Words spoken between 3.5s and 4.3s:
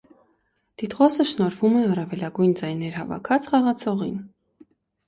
խաղացողին։